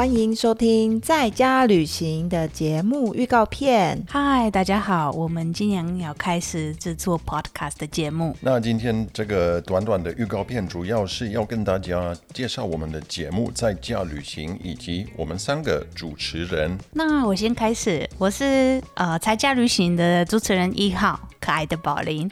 [0.00, 4.02] 欢迎收听在家旅行的节目预告片。
[4.08, 8.34] 嗨，大家好，我们今年要开始制作 podcast 的节目。
[8.40, 16.78] 那今天这个短短的预告片，主要是要跟大家介绍我们的节目《在家旅行》，以及我们三个主持人。
[16.94, 22.26] 那我先开始，我是呃在家旅行的主持人一号，可爱的宝林。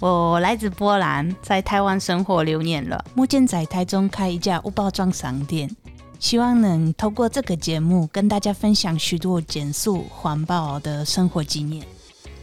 [0.00, 5.70] 我来自波兰，在台湾生活六年了，目前在台中开一家无包装商店。
[6.24, 11.86] 希望能透过这个节目跟大家分享许多减速环保的生活经验。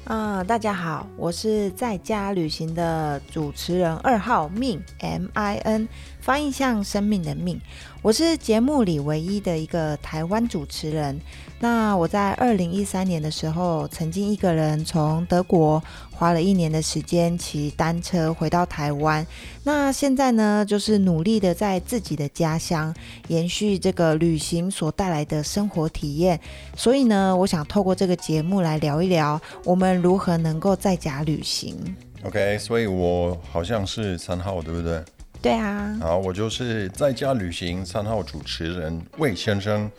[0.04, 5.90] 啊，大家好，我是在家旅行的主持人二号命 M I N，
[6.22, 7.60] 翻译像生命的命。
[8.04, 11.20] 我是节目里唯一的一个台湾主持人。
[11.60, 19.26] 那我在二零一三年的时候，曾经一个人从德国花了一年的时间骑单车回到台湾。
[19.64, 22.94] 那现在呢，就是努力的在自己的家乡
[23.28, 26.40] 延续这个旅行所带来的生活体验。
[26.76, 31.76] 所以呢，我想透过这个节目来聊一聊，我们如何能够在家旅行。
[32.24, 35.04] OK，所以我好像是三号，对不对？
[35.42, 35.98] 对啊。
[36.00, 39.90] 好，我就是在家旅行三号主持人魏先生。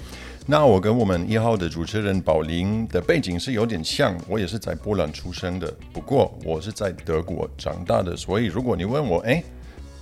[0.45, 9.43] 那我跟我们一号的主持人宝林的背景是有点像，我也是在波兰出生的，不过我是在德国长大的，所以如果你问我，哎，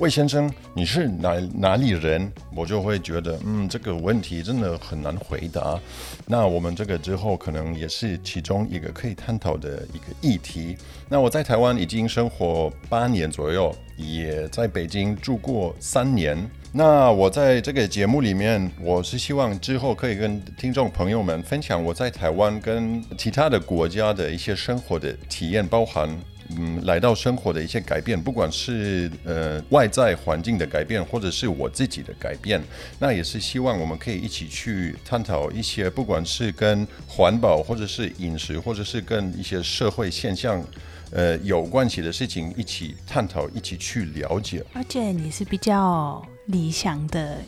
[0.00, 5.78] 魏先生你是哪哪里人，我就会觉得，嗯，这个问题真的很难回答。
[6.26, 10.74] 那我们这个之后可能也是其中一个可以探讨的一个议题。
[11.06, 16.50] 那我在台湾已经生活八年左右，也在北京住过三年。
[16.72, 26.08] 那我在这个节目里面，我是希望之后可以跟听众朋友们分享我在台湾跟其他的国家的一些生活的体验，包含
[26.56, 32.62] 嗯来到生活的一些改变，不管是呃外在环境的改变，或者是我自己的改变。
[32.98, 40.64] 那也是希望我们可以一起去探讨一些，不管是跟环保，或者是饮食，或者是跟一些社会现象。
[41.12, 44.64] 呃，有关系的事情一起探讨，一起去了解。
[44.72, 47.38] 而且你是比较理想的，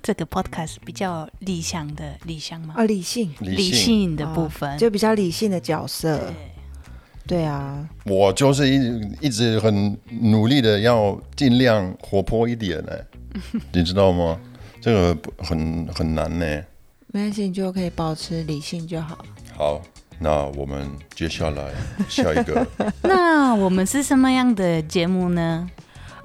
[0.00, 2.74] 这个 podcast 比较理想的理想吗？
[2.76, 6.32] 啊，理性，理性的部分就比较理性的角色。
[7.28, 12.92] 对啊，我就是一一直很努力的要尽量活泼一点呢，
[13.72, 14.36] 你知道吗？
[14.80, 16.44] 这个很很难呢。
[17.08, 19.18] 没关系，你就可以保持理性就好。
[19.54, 19.80] 好。
[20.20, 20.84] 那我们
[21.14, 21.70] 接下来
[22.08, 22.66] 下一个，
[23.02, 25.70] 那我们是什么样的节目呢？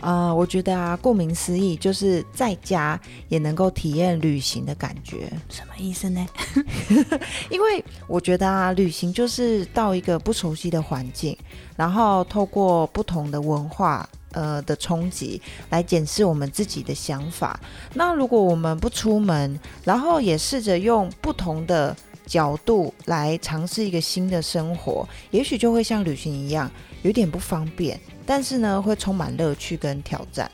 [0.04, 3.00] 呃，我觉得啊，顾名思义，就是在家
[3.30, 5.32] 也能够体验旅行的感觉。
[5.50, 6.28] 什么意思呢？
[7.50, 11.38] 因为我觉得啊，旅行就是到一个不熟悉的环境，
[11.78, 17.58] 然后透过不同的文化呃的冲击来检视我们自己的想法。
[17.94, 21.96] 那如果我们不出门，然后也试着用不同的。
[22.26, 26.72] 角度来尝试一个新的生活，也许就会像旅行一样，
[27.04, 30.52] 有点不方便，但是呢，会充满乐趣跟挑战。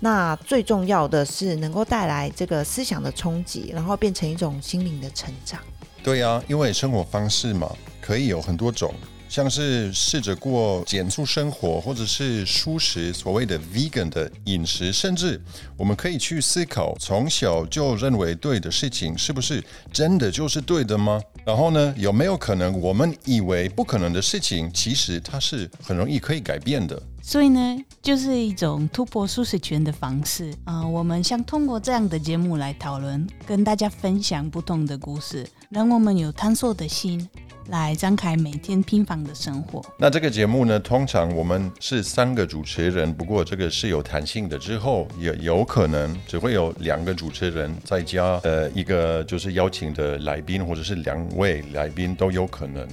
[0.00, 5.60] 那最重要的是能够带来这个思想的冲击，然后变成一种心灵的成长。
[6.02, 7.70] 对啊，因为生活方式嘛，
[8.00, 8.92] 可以有很多种。
[9.32, 15.40] 像是试着过减速生活，或者是舒食，所谓的 vegan 的饮食，甚至
[15.74, 21.18] 我们可以去思考，从小就认为对的事情，是不是真的就是对的吗？
[21.46, 27.02] 然后呢，有没有可能我们以为不可能的事情，其实它是很容易可以改变的？
[27.22, 30.86] 所以呢，就是一种突破舒适圈的方式啊。
[30.86, 37.26] 我们想通过这样的节目来讨论，跟大家分享不同的故事，让我们有探索的心。
[37.72, 39.82] 来张开每天拼房的生活。
[39.96, 44.58] 那这个节目呢，通常我们是三个主持人，不过这个是有弹性的。
[44.58, 52.86] 之后也有可能只会有两个主持人，再加呃一个就是邀请的来宾，或者是两位来宾都有可能。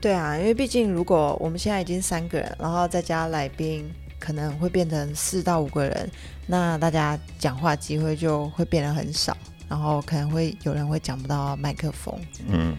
[0.00, 3.88] 对啊，因为毕竟如果我们现在已经三个人，然后再加来宾，
[4.18, 6.10] 可能会变成四到五个人，
[6.46, 9.36] 那大家讲话机会就会变得很少，
[9.68, 12.18] 然后可能会有人会讲不到麦克风。
[12.48, 12.74] 嗯。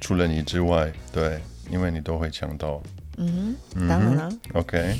[0.00, 2.82] 除了你之外，对，因为你都会抢到。
[3.16, 3.54] 嗯，
[3.88, 4.28] 当然了。
[4.54, 4.96] OK，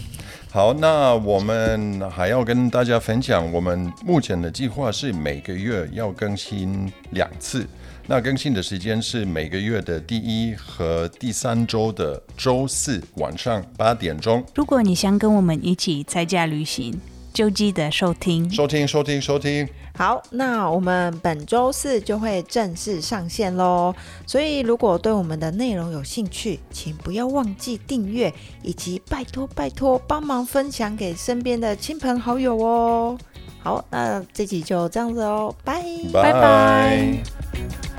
[0.50, 7.66] 好，那我们还要跟大家分享，我们目前的计划是每个月要更新两次。
[8.06, 14.44] 那更新的时间是每个月的第一和第三周的周四晚上八点钟。
[14.54, 17.00] 如果你想跟我们一起在家旅行，
[17.34, 19.68] 就记得收听，收听，收听，收听。
[19.96, 23.92] 好，那我们本周四就会正式上线喽。
[24.24, 28.32] 所以，如果对我们的内容有兴趣，请不要忘记订阅，
[28.62, 33.18] 以及拜托拜托帮忙分享给身边的亲朋好友哦。
[33.60, 35.82] 好，那这集就这样子哦，拜
[36.12, 37.93] 拜拜。